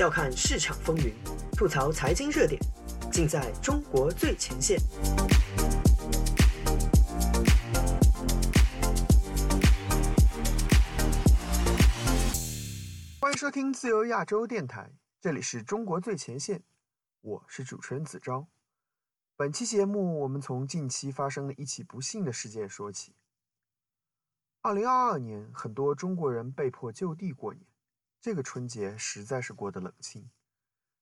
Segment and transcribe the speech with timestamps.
[0.00, 1.14] 笑看市场风云，
[1.52, 2.58] 吐槽财经热点，
[3.12, 4.80] 尽在中国最前线。
[13.20, 14.90] 欢迎收听自由亚洲电台，
[15.20, 16.62] 这里是中国最前线，
[17.20, 18.48] 我是主持人子昭。
[19.36, 23.12] 本期节目，我们从近期发生的一起不幸的事件说起。
[24.62, 27.66] 二零二二年，很多中国人被迫就地过年。
[28.20, 30.30] 这个春节实在是过得冷清。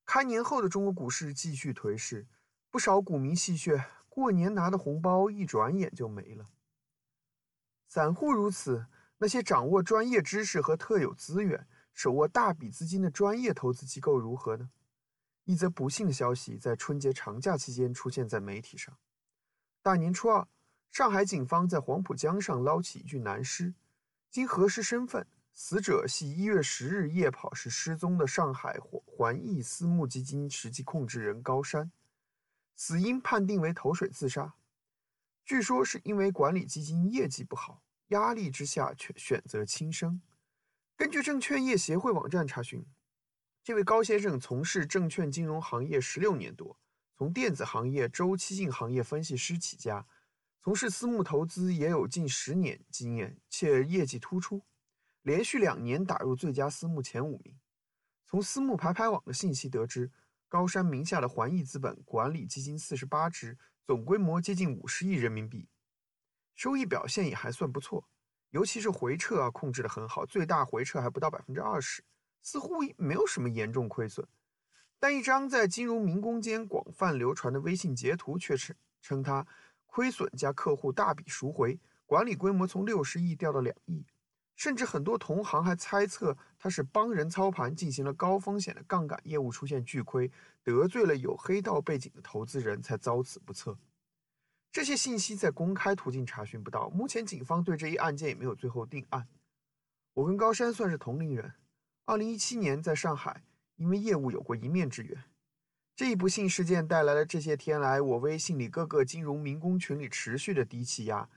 [0.05, 2.27] 开年后的中国股市继续颓势，
[2.69, 6.49] 不少股民戏谑：过年拿的红包一转眼就没了。
[7.87, 8.87] 散户如此，
[9.17, 14.69] 那些掌握专业知识和特有资源、手握大笔资金的专业投资机构如何呢？
[15.43, 18.97] 一则不幸的消息在春节长假期间出现在媒体上：
[19.81, 20.47] 大年初二，
[20.91, 23.73] 上海警方在黄浦江上捞起一具男尸，
[24.29, 25.27] 经核实身份。
[25.61, 31.91] 死者系一月十日夜跑时失踪的上海环益私募基金实际控制人高山，
[32.77, 34.55] 死因判定为投水自杀。
[35.43, 40.21] 据说是因为管理基金业绩不好，压力之下却选择轻生。
[40.95, 42.85] 根据证券业协会网站查询，
[43.61, 46.79] 这位高先生从事证券金融行业十六年多，
[47.17, 50.07] 从电子行业周期性行业分析师起家，
[50.61, 54.61] 从事私募投资也有近十年经验，且业绩突出。
[55.29, 57.55] 连续两年打入最佳私募前五名。
[58.25, 60.11] 从私募排排网的信息得知，
[60.47, 63.55] 高山名下的环益资本管理基金四十八只，
[63.85, 65.69] 总规模接近五十亿人民币，
[66.55, 68.09] 收益表现也还算不错，
[68.49, 72.03] 尤其是回撤啊控制得很好，最大回撤还不到百分之二十，
[72.41, 74.27] 似乎没有什么严重亏损。
[74.97, 79.45] 但一张在金融民工间广泛流传的微信截图却称称他
[79.85, 84.03] 亏损加客户大笔赎回，管理规模从六十亿掉到两亿。
[84.59, 90.29] 甚至很多同行还猜测他是帮人操盘，进行了高风险的杠杆业务，出现巨亏，
[90.61, 93.77] 得罪了有黑道背景的投资人才遭此不测。
[94.69, 99.25] 这些信息在公开途径查询不到，目前警方对这一案件也没有最后定案。
[100.13, 101.53] 我跟高山算是同龄人，
[102.03, 103.41] 二零一七年在上海
[103.77, 105.23] 因为业务有过一面之缘。
[105.95, 111.29] 这一不幸事件带来了这些天来我微信里各个金融民工群里持续的低气压。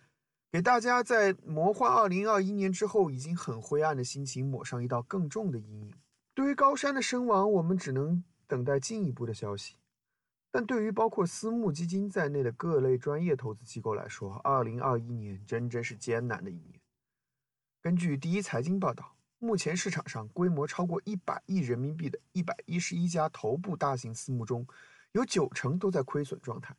[0.53, 5.95] 给大家在魔幻二零二一年之后已经很灰暗的心情抹上一道更重的阴影。
[6.35, 9.77] 对于高山的身亡，我们只能等待进一步的消息。
[10.51, 16.79] 但对于包括私募基金在内的各类专业投资机构来说，二零二一年真真是艰难的一年。
[17.81, 24.67] 根据第一财经报道，目前市场上规模超过一百亿人民币的一百一十一家头部大型私募中，
[25.12, 26.77] 有九成都在亏损状态。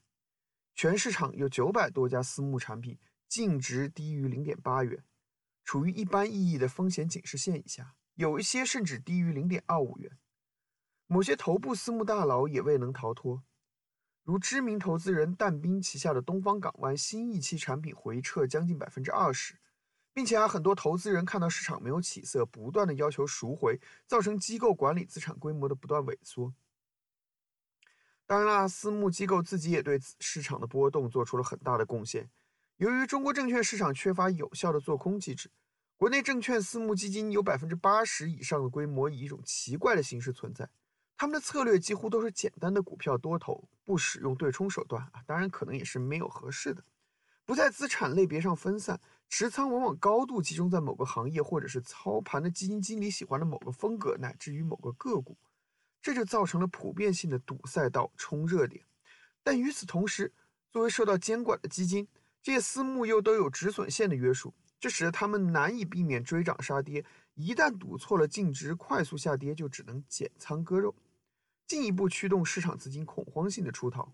[0.75, 2.95] 全市场有九百多家私募产品。
[3.33, 5.03] 净值低于零点八元，
[5.63, 10.19] 处于一般意义的风险警示线以下，有一些甚至低于零点二五元。
[11.07, 13.41] 某些头部私募大佬也未能逃脱，
[14.21, 19.57] 如知名投资人但斌旗下的东方港湾新一期产品回撤将近百分之二十，
[20.13, 26.53] 并且还很多投资人看到市场没有起色，不断的要求赎回，造成机构管理资产规模的不断萎缩。
[28.27, 32.29] 当然啦，私募机构自己也对市场的波动做出了很大的贡献。
[32.77, 35.51] 由于中国证券市场缺乏有效的做空机制，
[35.95, 40.67] 国内证券私募基金有百分之八十以上的规模以一种奇怪的形式存在。
[41.15, 46.83] 他们的策略几乎都是简单的股票多头，不使用对冲手段啊，当然可能也是没有合适的，
[47.45, 55.37] 不在资产类别上分散，持仓往往高度集中在某个行业或者是操盘的基金经理喜欢的某个风格，乃至于某个个股，
[56.01, 58.83] 这就造成了普遍性的堵赛道、冲热点。
[59.43, 60.33] 但与此同时，
[60.71, 62.07] 作为受到监管的基金，
[62.43, 67.05] 这些私募又都有止损线的约束，这使得他们难以避免追涨杀跌。
[67.35, 70.93] 一旦赌错了净值快速下跌，就只能减仓割肉，
[71.65, 74.11] 进一步驱动市场资金恐慌性的出逃。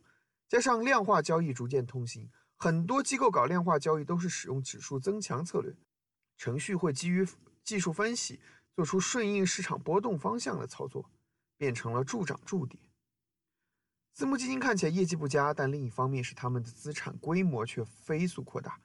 [0.48, 5.76] 加上量化交易逐渐通行，很多机构搞量化交易都是使用指数增强策略，
[6.38, 7.28] 程序会基于
[7.64, 8.40] 技术分析
[8.76, 11.10] 做出顺应市场波动方向的操作，
[11.58, 12.80] 变成了助涨助跌。
[14.20, 18.78] 私募基金看起来业绩不佳，但另一方面是他们的资产规模却飞速扩大。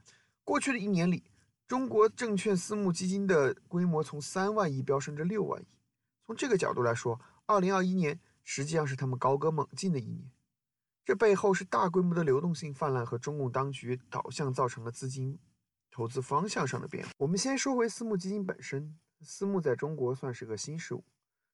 [0.44, 1.24] 过去的一年里，
[1.66, 5.66] 中国证券私募基金的规模从三万亿飙升至六万亿。
[6.24, 10.30] 从这个角度来说，二零二一年实际上是他们高歌猛进的一年。
[11.04, 15.40] 这背后是大规模的流动性泛滥和中共当局导向造成了资金
[15.90, 17.10] 投资方向上的变化。
[17.18, 21.02] 我们先说回私募基金本身，私募在中国算是个新事物，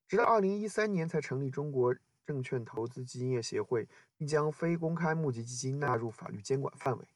[0.07, 1.97] 直到二零一三年才成立中国。
[2.31, 7.09] 证券投资基金业协会并将非公开募集基金纳入法律监管范围，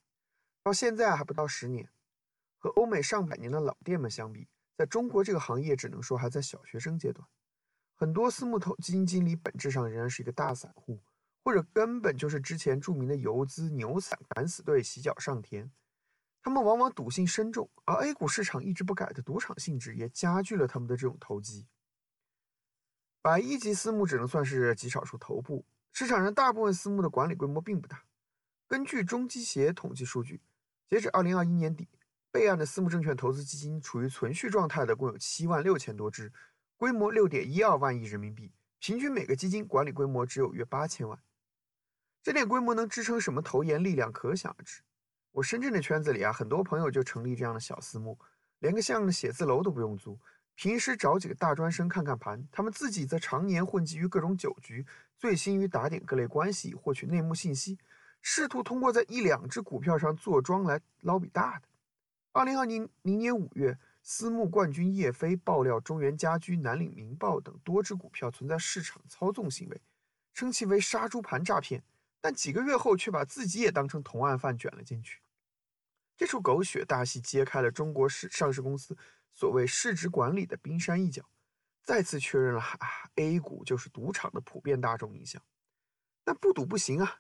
[0.65, 1.89] 到现在还不到十年。
[2.59, 7.25] 和欧美上百年的老店们相比，在中国这个行业只能说还在小学生阶段。
[7.95, 10.99] 很多私募投基金经理本质上仍然是一个大散户，
[11.45, 15.71] 或者根本就是之前著名的游资牛散敢死队洗脚上天。
[16.43, 21.67] 他们往往赌性深重，而 A 股市场一直不改的赌场性质也加剧了他们的这种投机。
[23.25, 28.05] 百亿级私募只能算是极少数头部，市场上大部分私募的管理规模并不大。
[28.67, 30.43] 根据中基协统计数据，
[30.91, 31.89] 截止二零二一年底，
[32.31, 36.31] 备案的私募证券投资基金处于存续状态的共有七万六千多只，
[36.77, 41.19] 规模六点一二万亿人民币，平均每个基金管理规模只有约八千万。
[42.23, 44.83] 这点规模能支撑什么投研力量，可想而知。
[45.33, 48.19] 我深圳的圈子里啊，很多朋友就成立这样的小私募，
[48.59, 50.21] 连个像样的写字楼都不用租，
[50.55, 54.87] 平时找几个大专生看看盘，他们自己则常年混迹于各种酒局，
[55.19, 57.79] 醉心于打点各类关系，获取内幕信息，
[58.23, 61.69] 试图通过在一两只股票上坐庄来捞笔大的。
[62.33, 69.81] 二零二零零年五月，私募冠军叶飞爆料中原家居、南岭明报等多只股票存在市场操纵行为，
[70.33, 71.83] 称其为杀猪盘诈骗，
[72.21, 75.21] 但几个月后却把自己也当成同案犯卷了进去。
[76.17, 78.97] 这出狗血大戏揭开了中国市上市公司
[79.35, 81.29] 所谓市值管理的冰山一角，
[81.83, 82.79] 再次确认了啊
[83.17, 85.43] ，A 股就是赌场的普遍大众印象。
[86.23, 87.19] 但不赌不行啊！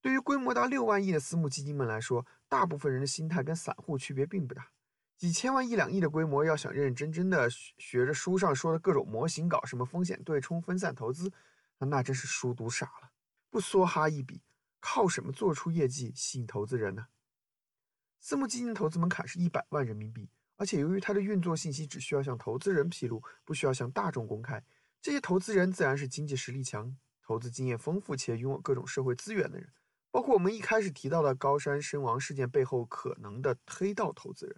[0.00, 4.70] 对于规模达六万亿的私募基金们来说，大部分人的心态跟散户区别并不大。
[5.16, 11.32] 几千万、一两亿的规模，要想认认真真的学着书上说的各种模型搞什么风险对冲、分散投资，
[11.78, 13.10] 那那真是书读傻了。
[13.50, 14.42] 不梭哈一笔，
[14.78, 17.08] 靠什么做出业绩吸引投资人呢？
[18.20, 24.62] 私募基金投资门槛是一百万人民币，而且由于它的运作信息只需要向投资人披露，不需要向大众公开，
[25.00, 29.68] 这些投资人自然是经济实力强、投资经验丰富且拥有各种社会资源的人，
[30.10, 34.56] 包括我们一开始提到的高山身亡事件背后可能的黑道投资人。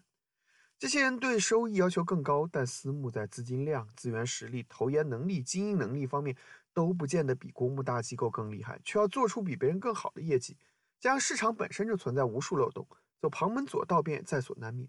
[0.78, 6.36] 这些人对收益要求更高，但私募在资金量、资源实力、投研能力、经营能力方面
[6.72, 10.56] 都不见得比公募大机构更厉害，却要做出比别人更好的业绩，
[11.00, 12.86] 加上市场本身就存在无数漏洞。
[13.20, 14.88] 走旁门左道便在所难免，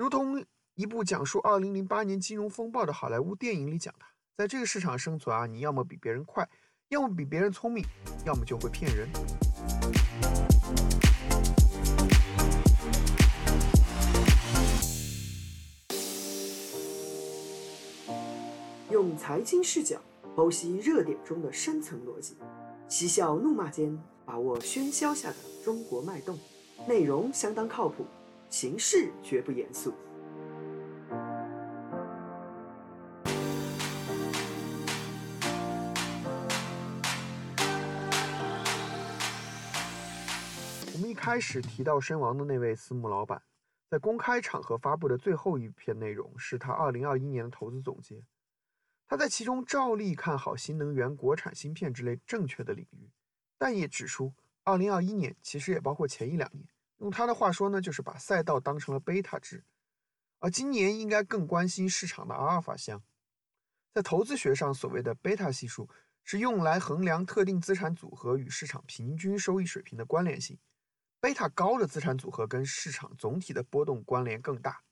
[0.00, 0.42] 如同
[0.76, 6.48] 一部讲述2008年金融风暴的好莱坞电影里讲的，在这个市场生存啊，你要么比别人快，
[6.88, 7.84] 要么比别人聪明，
[8.24, 9.06] 要么就会骗人。
[18.90, 20.00] 用财经视角
[20.34, 22.38] 剖析热点中的深层逻辑，
[22.88, 26.38] 嬉笑怒骂间把握喧嚣下的中国脉动。
[26.88, 28.06] 内容相当靠谱，
[28.50, 29.94] 形式绝不严肃。
[40.92, 43.40] 我们一开始提到身亡的那位私募老板，
[43.88, 48.20] 在公开场合发布的最后一篇内容是他2021年的投资总结。
[49.06, 53.08] 他在其中照例看好新能源、国产芯片之类正确的领域，
[53.56, 54.32] 但也指出。
[54.62, 56.68] 二零二一年其实也包括前一两年，
[57.00, 59.64] 用他的话说呢，就是把赛道当成了贝塔值，
[60.38, 63.02] 而今年应该更关心市场的阿尔法项。
[63.92, 65.88] 在投资学上，所谓的贝塔系数
[66.22, 70.58] 是用来衡量特定资产组合与市场平均收益水平的关联性，
[71.20, 74.82] 贝塔高的资产组合跟市场总体的波动关联更大，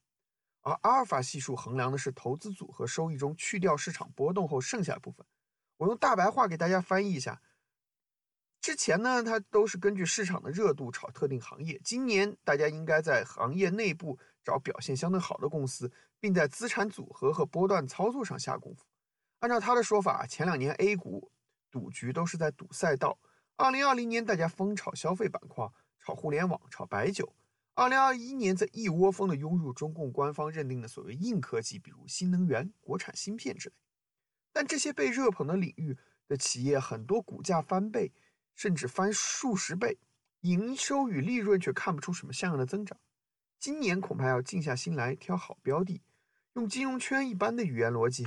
[0.62, 5.26] 而阿尔法系数衡量的是投资组合收益中去掉市场波动后剩下的部分。
[5.76, 7.42] 我用大白话给大家翻译一下。
[8.60, 11.80] 之前呢，它都是根据市场的热度炒特定行业。
[11.82, 18.84] 今年大家应该在行业内部找表现相对好的公司，并在资产组合和波段操作上下功夫。
[19.38, 21.30] 按照他的说法，前两年 A 股
[21.70, 23.18] 赌局都是在赌赛道。
[23.56, 25.66] 二零二零年大家疯炒消费板块，
[26.00, 27.34] 炒互联网，炒白酒。
[27.74, 33.74] 二零二一年则一窝蜂的涌入中共官方认定的所谓硬科技，比如新能源、国产芯片之类。
[34.52, 35.96] 但这些被热捧的领域
[36.26, 38.12] 的企业，很多股价翻倍。
[38.58, 39.98] 甚至翻数十倍，
[40.40, 42.98] 营收与利润却看不出什么像样的增长。
[43.56, 46.02] 今年恐怕要静下心来挑好标的。
[46.54, 48.26] 用金融圈一般的语言逻辑，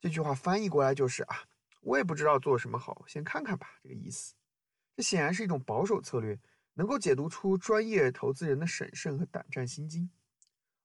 [0.00, 1.42] 这句话翻译过来就是啊，
[1.80, 4.32] 我也不知道做什么好，先看看吧，这个意思。
[4.94, 6.38] 这显然是一种保守策略，
[6.74, 10.08] 能够解读出专业投资人的审慎和胆战心惊。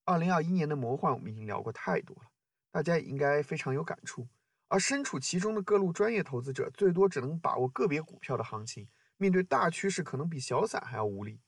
[0.04, 2.32] 二零二一年的魔幻我们已经聊过太多了，
[2.72, 4.28] 大家也应该非常有感触。
[4.68, 11.40] 而身处其中的各路专业投资者，最多只能把握个别股票的行情，面对大趋势，可能比小散还要无力。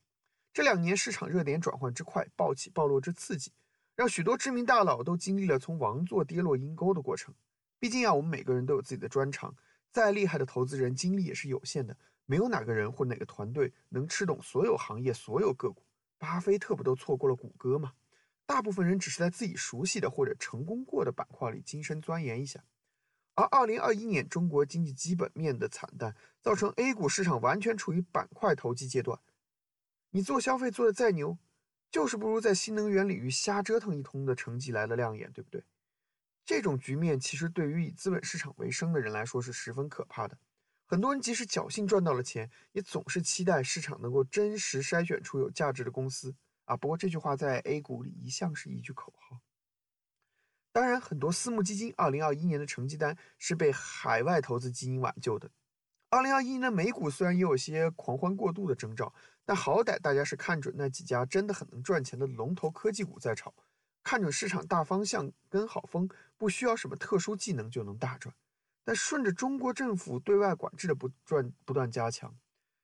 [0.53, 3.51] 这两年市场热点转换之快，暴起暴落之刺激，
[3.95, 7.33] 让许多知名大佬都经历了从王座跌落阴沟的过程。
[7.79, 9.55] 毕竟啊，我们每个人都有自己的专长，
[9.91, 15.83] 再厉害的投资人精力也是有限的，没有哪个人或哪个团队能吃懂所有行业、所有个股。
[16.17, 17.93] 巴菲特不都错过了谷歌吗？
[18.45, 22.63] 大部分人只是在自己熟悉的或者成功过的板块里精深钻研一下。
[23.35, 29.19] 而2021年中国经济基本面的惨淡，造成 A 股市场完全处于板块投机阶段。
[30.11, 31.37] 你做消费做的再牛，
[31.91, 35.63] 就是不如在新能源领域瞎折腾一通的成绩来的亮眼，对不对？
[36.45, 40.37] 这种局面其实对于以资本市场为生的人来说是十分可怕的。
[40.85, 46.77] 很多人即使侥幸赚到了钱，也总是期待市场能够真实筛选出有价值的公司啊。
[46.77, 49.24] 不过这句话在 A 股里一向是一句口号。
[50.75, 55.49] 当然，很多私募基金2021年的成绩单是被海外投资基金挽救的。
[56.09, 59.13] 2021年的美股虽然也有些狂欢过度的征兆，
[59.45, 63.53] 但好歹大家是看准那几家真的很能赚钱的龙头科技股在炒，
[64.03, 68.35] 看准市场大方向跟好风，不需要什么特殊技能就能大赚。
[68.83, 72.35] 但顺着中国政府对外管制的不断不断加强，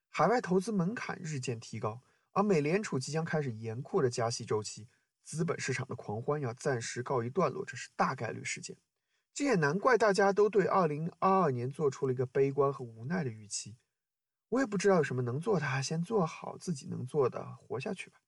[0.07, 1.99] 海外投资门槛日渐提高，
[2.31, 4.87] 而美联储即将开始严酷的加息周期，
[5.23, 8.75] 资本市场的狂欢要暂时告一段落，这是大概率事件。
[9.33, 13.77] 这也难怪大家都对2022年做出了一个悲观和无奈的预期。
[14.49, 18.19] 我也不知道有什么能做的，先做好自己能做的，活下去吧。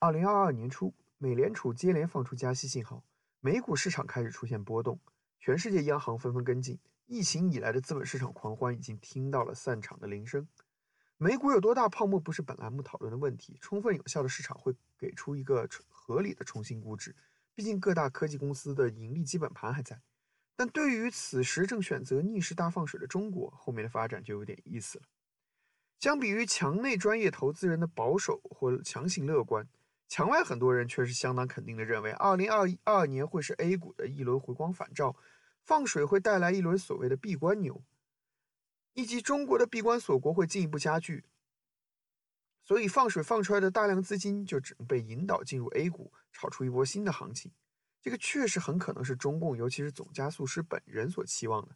[0.00, 3.04] 2022年初，美联储接连放出加息信号，
[3.40, 4.98] 美股市场开始出现波动。
[5.38, 10.48] 全世界央行纷纷跟进，疫情以来的资本市场狂欢已经听到了散场的铃声。
[11.16, 15.68] 美股有多大泡沫不是本栏目讨论的问题，充分有效的市场会给出一个
[16.08, 17.14] 合理的重新估值。
[17.54, 20.00] 毕竟各大科技公司的盈利基本盘还在。
[20.56, 25.04] 但对于此时正选择逆势大放水的中国，后面的发展就有点意思了。
[26.00, 29.68] 相比于墙内专业投资人的保守或强行乐观，
[30.08, 35.14] 墙外很多人却是相当肯定的认为，二零二二年会是 A 股的一轮回光返照。
[35.64, 37.84] 放水会带来一轮所谓的闭关牛，
[38.94, 41.24] 以及中国的闭关锁国会进一步加剧，
[42.68, 47.50] 所以放水放出来的大量资金就只能被引导进入 A 股，炒出一波新的行情。
[48.02, 51.74] 这个确实很可能是中共，尤其是总加速师本人所期望的。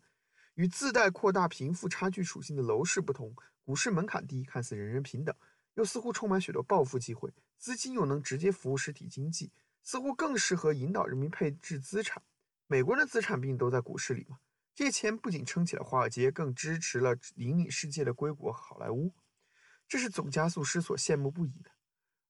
[0.52, 3.34] 与自带扩大贫富差距属性的楼市不同，
[3.64, 5.34] 股市门槛低，看似人人平等，
[5.76, 9.50] 又似乎充满许多暴富机会，资金又能直接服务实体经济，
[9.82, 12.22] 似乎更适合引导人民配置资产。
[12.66, 14.40] 美国人的资产毕竟都在股市里嘛，
[14.74, 19.10] 这些钱不仅撑起了华尔街，更支持了引领世界的硅谷和好莱坞，
[19.88, 21.70] 这是总加速师所羡慕不已的。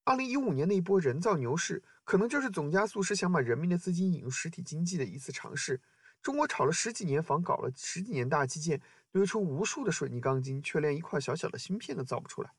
[0.04, 5.80] 二零一五年的一波人造牛市，可能就是总加速师想把人民的资金引入实体经济的一次尝试。
[6.20, 8.80] 中国炒了十几年房，搞了十几年大基建，
[9.10, 12.50] 堆出无数的水泥钢筋，却连一块小小的芯片都造不出来。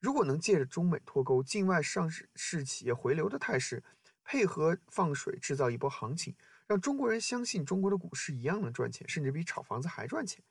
[0.00, 3.82] 如果能借着中美脱钩、境外上市企业回流的态势，
[4.22, 6.34] 配合放水制造一波行情。
[6.66, 10.42] 让中国人相信中国的股市一样能赚钱，甚至比炒房子还赚钱，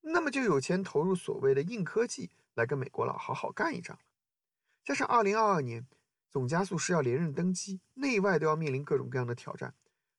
[0.00, 3.96] 那么就有钱投入所谓的硬科技来跟美国佬好好干一仗。
[4.84, 5.86] 加上二零二二年
[6.28, 9.74] 总加速师要连任登基，内外都要面临各种各样的挑战，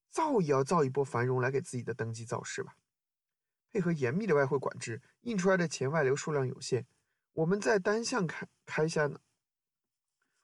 [0.09, 2.77] 造也要造一波繁荣来给自己的登基造势吧。
[3.69, 6.85] 配合严密的外汇管制，印出来的钱外流数量有限，
[7.33, 9.19] 我们在单向开开下呢。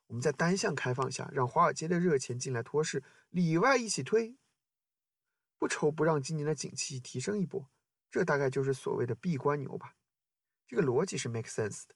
[0.08, 4.36] 我们在单向开放下，让华尔街的热钱进来托市，里外一起推。
[5.58, 7.68] 不愁不让今年的景气提升一波，
[8.12, 9.96] 这大概就是所谓的闭关牛吧。
[10.68, 11.96] 这个逻辑是 make sense 的，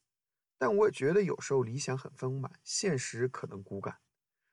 [0.57, 3.97] 但我也觉得有时候理想很丰满，现实可能骨感。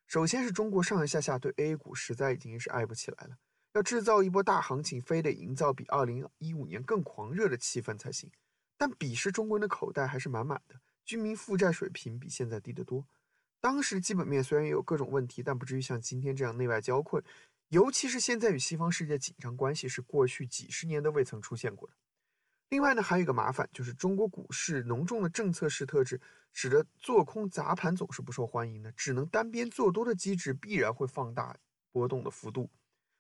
[0.07, 3.39] 首先是中国上上下下对 A 股实在已经是爱不起来了，
[3.73, 8.31] 要制造一波大行情，非得营造比2015年更狂热的气氛才行。
[8.77, 13.07] 但彼时中国人的口袋还是满满的，居民负债水平比现在低得多。
[13.61, 17.25] 当时基本面虽然也有各种问题，但不至于像今天这样内外交困。
[17.69, 21.95] 尤其是现在与西方世界紧张关系是过去几十年都未曾出现过的。
[22.71, 26.21] 另外呢，还有一个麻烦，就是中国股市浓重的政策式特质，
[26.53, 31.57] 使得做空砸盘总是不受欢迎的，只能单边做多的机制必然会放大
[31.93, 32.71] 波动的幅度，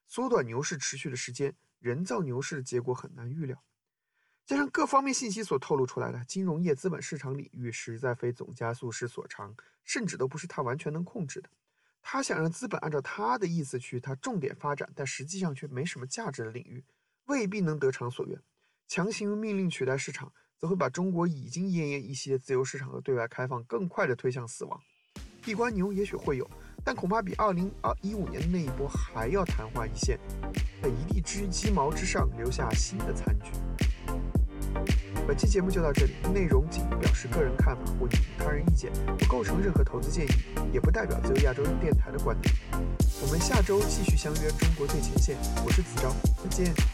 [0.08, 3.62] 缩短牛市持续的时间，人造牛市的结果很难预料。
[4.44, 11.48] 加上各方面信息所透露出来的，金融业资本市场领域实在非总加速师所长，甚至都不是他完全能控制的。
[12.02, 16.84] 他想让资本按照他的意思去他重点发展，但实际上却没什么价值的领域，
[17.24, 18.38] 未必能得偿所愿。
[18.86, 24.78] 强行用命令取代市场，则会把中国已经奄奄一息的自由市场和对外开放更快地推向死亡。
[25.42, 26.50] 闭关牛也许会有，
[26.82, 30.18] 但恐怕比二零二一五年的那一波还要昙花一现，
[30.82, 33.50] 在一地之鸡毛之上留下新的残局。
[35.26, 40.30] 本期节目就到这里，内容仅表示个人看法或引他人意见，不构成任何投资建议，
[40.72, 42.54] 也不代表自由亚洲电台的观点。
[43.22, 46.10] 我们下周继续相约中国最前线，我是子昭，
[46.42, 46.93] 再见。